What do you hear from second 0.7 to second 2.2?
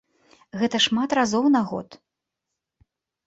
шмат разоў на год.